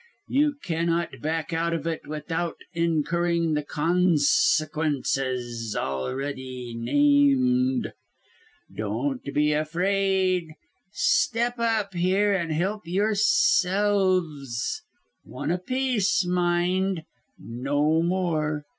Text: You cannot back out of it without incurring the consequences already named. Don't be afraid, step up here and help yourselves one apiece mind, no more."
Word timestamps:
You 0.27 0.55
cannot 0.63 1.21
back 1.21 1.53
out 1.53 1.73
of 1.75 1.85
it 1.85 2.07
without 2.07 2.57
incurring 2.73 3.53
the 3.53 3.61
consequences 3.61 5.75
already 5.77 6.73
named. 6.75 7.93
Don't 8.75 9.23
be 9.31 9.53
afraid, 9.53 10.55
step 10.89 11.59
up 11.59 11.93
here 11.93 12.33
and 12.33 12.51
help 12.51 12.87
yourselves 12.87 14.81
one 15.23 15.51
apiece 15.51 16.25
mind, 16.25 17.03
no 17.37 18.01
more." 18.01 18.65